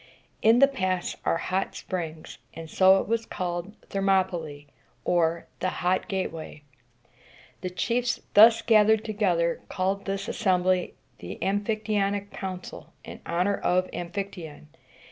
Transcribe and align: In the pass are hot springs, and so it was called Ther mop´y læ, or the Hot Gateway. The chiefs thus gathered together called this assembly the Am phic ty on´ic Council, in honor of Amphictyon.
In 0.41 0.57
the 0.57 0.67
pass 0.67 1.15
are 1.25 1.37
hot 1.37 1.75
springs, 1.75 2.39
and 2.55 2.67
so 2.71 2.97
it 3.01 3.07
was 3.07 3.23
called 3.27 3.75
Ther 3.91 4.01
mop´y 4.01 4.31
læ, 4.31 4.65
or 5.05 5.45
the 5.59 5.69
Hot 5.85 6.07
Gateway. 6.07 6.63
The 7.61 7.69
chiefs 7.69 8.19
thus 8.33 8.63
gathered 8.63 9.05
together 9.05 9.61
called 9.69 10.05
this 10.05 10.27
assembly 10.27 10.95
the 11.19 11.39
Am 11.43 11.63
phic 11.63 11.83
ty 11.85 11.93
on´ic 11.93 12.31
Council, 12.31 12.91
in 13.03 13.21
honor 13.27 13.57
of 13.57 13.91
Amphictyon. 13.93 14.69